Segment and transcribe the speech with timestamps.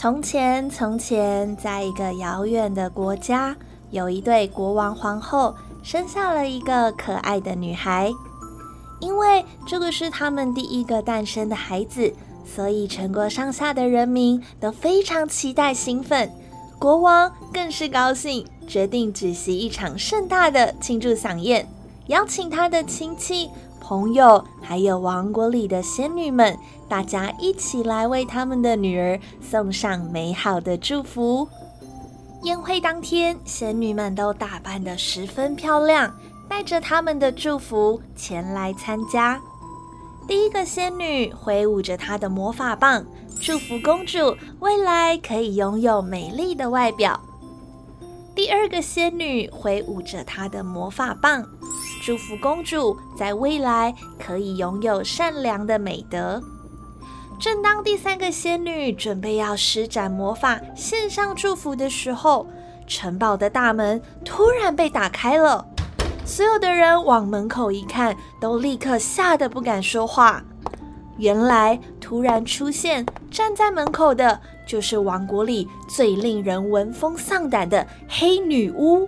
[0.00, 3.56] 从前，从前，在一个遥远的国家，
[3.90, 8.12] 有一对国王皇后，生下了一个可爱的女孩。
[9.00, 12.14] 因为这个是他们第一个诞生的孩子，
[12.46, 16.30] 所以全国上下的人民都非常期待、兴奋。
[16.78, 21.68] 国王更是高兴，决定举行一场盛大的庆祝飨宴，
[22.06, 23.50] 邀请他的亲戚。
[23.88, 26.54] 朋友，还有王国里的仙女们，
[26.90, 31.48] 大家一起来为他们的女儿送上美好的祝福。
[32.42, 36.14] 宴会当天，仙女们都打扮得十分漂亮，
[36.50, 39.40] 带着他们的祝福前来参加。
[40.26, 43.02] 第一个仙女挥舞着她的魔法棒，
[43.40, 47.18] 祝福公主未来可以拥有美丽的外表。
[48.34, 51.42] 第二个仙女挥舞着她的魔法棒。
[52.08, 56.42] 祝福公主在未来可以拥有善良的美德。
[57.38, 62.46] 正当第三个仙女准备要施展魔法献上祝福的时候，
[62.86, 65.66] 城堡的大门突然被打开了。
[66.24, 70.42] 所有的人往门口一看，都立刻吓得不敢说话。
[71.18, 79.06] 原来，突然出现站在门口的，就是王国里最令人闻风丧胆的黑女巫。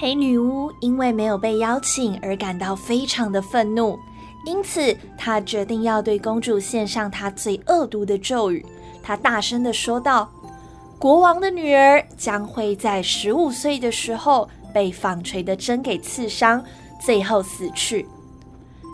[0.00, 3.98] 黑女巫因为没有被邀请而感到非常的愤怒，
[4.46, 8.64] 因此她决定要对公主献上她最恶毒的咒语。
[9.02, 10.26] 她大声的说道
[10.98, 16.64] ：“国王的女儿将会在十五岁的时候被纺锤的针给刺伤，
[16.98, 18.08] 最后死去。”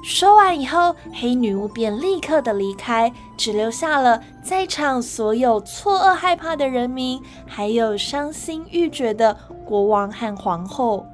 [0.03, 11.05] 说完以后，黑女巫便立刻的离开，只留下了在场所有错愕害怕的人民，还有伤心欲绝的国王和皇后。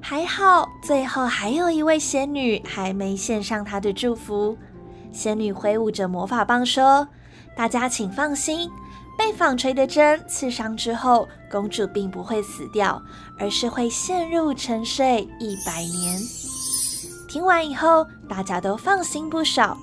[0.00, 4.56] 还好，最后还有一位仙女还没献上她的祝福。
[5.10, 7.08] 仙女挥舞着魔法棒说
[7.56, 8.70] ：“大家请放心，
[9.18, 13.02] 被纺锤的针刺伤之后，公主并不会死掉，
[13.38, 16.18] 而是会陷入沉睡一百年。”
[17.28, 19.76] 听完以后，大家都放心不少。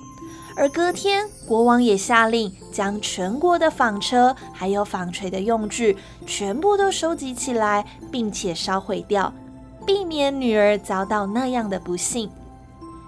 [0.58, 5.96] 而隔天，国王也下令将全国的纺车还有纺锤的用具
[6.26, 9.32] 全部都收集起来，并且烧毁掉，
[9.86, 12.28] 避免女儿遭到那样的不幸。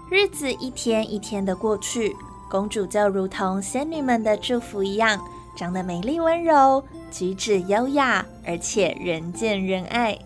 [0.09, 2.15] 日子一天一天的过去，
[2.49, 5.21] 公主就如同仙女们的祝福一样，
[5.56, 10.16] 长得美丽温柔，举止优雅，而且人见人爱。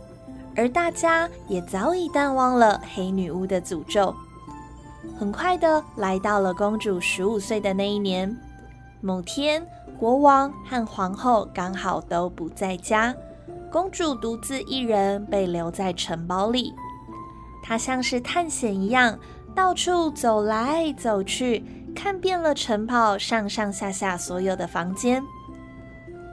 [0.54, 4.14] 而大家也早已淡忘了黑女巫的诅咒。
[5.18, 8.36] 很快的来到了公主十五岁的那一年，
[9.00, 9.66] 某天，
[9.98, 13.14] 国王和皇后刚好都不在家，
[13.70, 16.74] 公主独自一人被留在城堡里。
[17.62, 19.18] 她像是探险一样，
[19.54, 21.64] 到处走来走去，
[21.94, 25.22] 看遍了城堡上上下下所有的房间，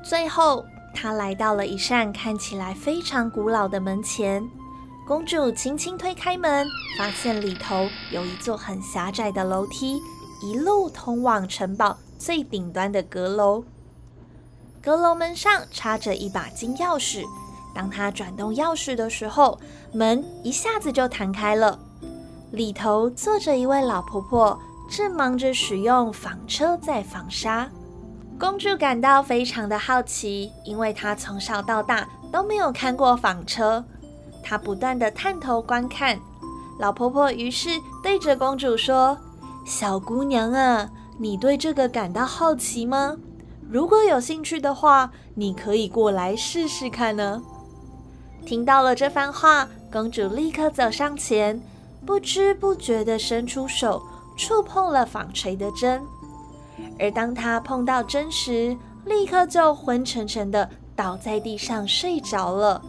[0.03, 0.65] 最后。
[0.93, 4.45] 她来到了一扇看起来非常古老的门前，
[5.07, 6.65] 公主轻轻推开门，
[6.97, 9.99] 发现里头有一座很狭窄的楼梯，
[10.41, 13.63] 一路通往城堡最顶端的阁楼。
[14.81, 17.25] 阁楼门上插着一把金钥匙，
[17.73, 19.59] 当她转动钥匙的时候，
[19.91, 21.77] 门一下子就弹开了，
[22.51, 24.57] 里头坐着一位老婆婆，
[24.89, 27.69] 正忙着使用纺车在纺纱。
[28.39, 33.83] 公主感到非常的好奇，因为她从小到大都没有看过纺车。
[34.43, 36.19] 她不断的探头观看，
[36.79, 37.69] 老婆婆于是
[38.01, 39.17] 对着公主说
[39.65, 43.15] ：“小姑娘啊，你对这个感到好奇吗？
[43.69, 47.41] 如果有兴趣的话，你可以过来试试看呢。”
[48.45, 51.61] 听到了这番话，公主立刻走上前，
[52.05, 54.01] 不知不觉的伸出手，
[54.35, 56.01] 触碰了纺锤的针。
[56.99, 58.75] 而当她碰到针时，
[59.05, 62.81] 立刻就昏沉沉的倒在地上睡着了。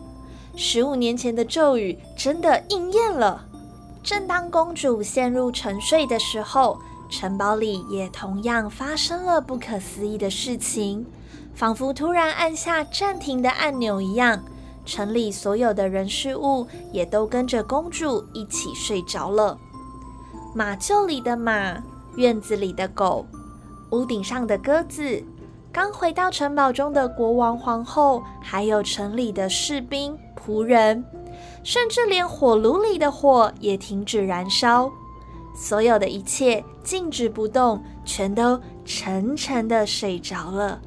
[0.55, 3.45] 十五年前的咒语真的应验了。
[4.03, 6.79] 正当公主陷入沉睡的时候，
[7.09, 11.07] 城堡里也同样发生了不可思议的事情，
[11.55, 14.43] 仿佛突然按下暂停的按钮一样，
[14.85, 19.57] 城里所有的人事物也都跟着公主一起睡着了。
[20.55, 21.83] 马厩里的马，
[22.17, 23.25] 院子里的狗。
[23.91, 25.23] 屋顶上的鸽子，
[25.71, 31.05] 刚回到城堡中的国王、皇后，还有城里的士兵、仆人，
[31.62, 34.91] 甚至连火炉里的火也停止燃烧，
[35.55, 40.81] 所有的一切静止不动，全都沉沉的睡着了。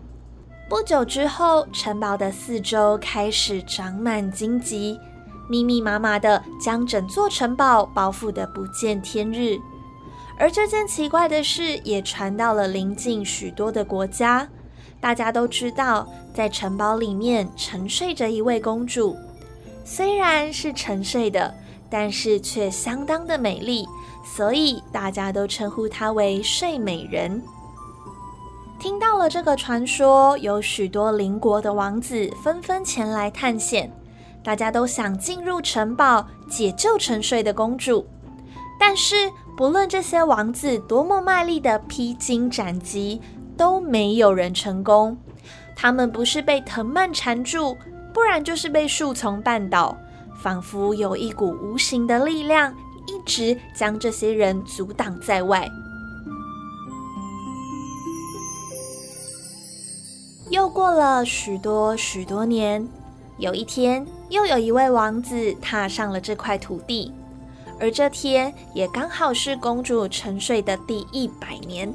[0.68, 5.00] 不久之后，城堡的四周开始长满荆棘，
[5.48, 9.58] 密密麻麻的将整座城堡包覆的不见天日。
[10.38, 14.50] 而这件奇怪的事也传到了邻近许多的国家，
[15.00, 19.16] 大家都知道，在城堡里面沉睡着一位公主，
[19.86, 21.54] 虽然是沉睡的，
[21.90, 23.86] 但是却相当的美丽，
[24.36, 27.42] 所以大家都称呼她为睡美人。
[28.80, 33.92] 听到了这个传说，有许多邻国的王子纷纷前来探险，
[34.44, 38.06] 大家都想进入城堡解救沉睡的公主。
[38.80, 43.22] 但是，不论这些王子多么卖力的披荆斩棘，
[43.56, 45.16] 都没有人成功。
[45.76, 47.78] 他们不是被藤蔓缠住，
[48.16, 49.98] 不然就是被树丛绊倒，
[50.42, 52.74] 仿佛有一股无形的力量
[53.06, 55.70] 一直将这些人阻挡在外。
[60.50, 62.88] 又过了许多许多年，
[63.38, 67.12] 有一天，又有一位王子踏上了这块土地。
[67.82, 71.94] 而这天也刚好是公主沉睡的第一百年。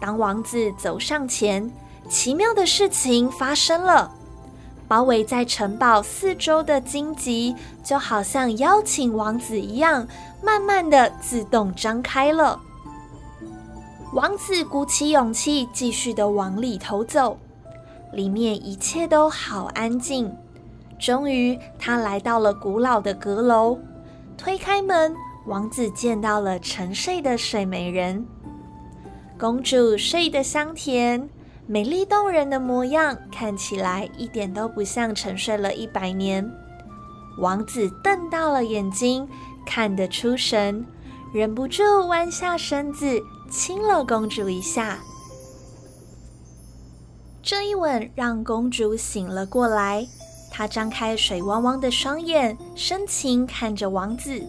[0.00, 1.68] 当王子走上前，
[2.08, 4.08] 奇妙的事情发生了。
[4.94, 7.52] 包围在城堡四周的荆棘，
[7.82, 10.06] 就好像邀请王子一样，
[10.40, 12.60] 慢慢的自动张开了。
[14.12, 17.36] 王子鼓起勇气，继续的往里头走。
[18.12, 20.32] 里面一切都好安静。
[20.96, 23.76] 终于，他来到了古老的阁楼。
[24.38, 25.12] 推开门，
[25.46, 28.24] 王子见到了沉睡的睡美人。
[29.36, 31.28] 公主睡得香甜，
[31.66, 36.48] 美丽动人的模样看起来一点都不像沉睡了一百年。
[37.38, 39.26] 王子瞪大了眼睛，
[39.64, 40.84] 看得出神，
[41.32, 43.18] 忍不住弯下身子
[43.50, 44.98] 亲了公主一下。
[47.42, 50.06] 这一吻让公主醒了过来。
[50.50, 54.40] 她张开水汪汪的双眼，深情看着王子。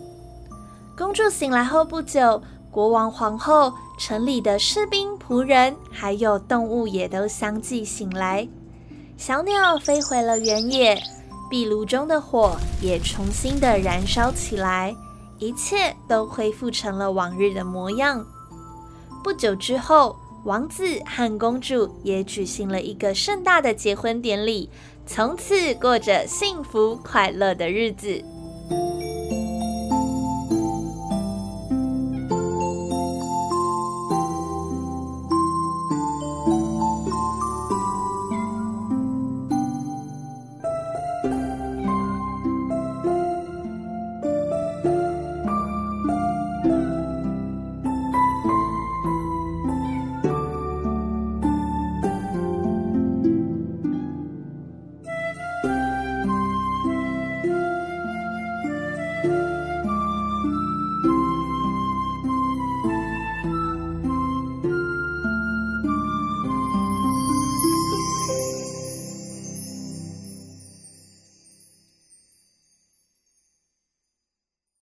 [0.95, 8.47] 公主醒来后不久，国王、皇后、城里的士兵、仆人，还有动物也都相继醒来。
[9.17, 11.01] 小鸟飞回了原野，
[11.49, 14.95] 壁炉中的火也重新的燃烧起来，
[15.39, 18.23] 一切都恢复成了往日的模样。
[19.23, 24.69] 不久之后，王子和公主也举行了一个盛大的结婚典礼。
[25.07, 28.23] 从此过着幸福快乐的日子。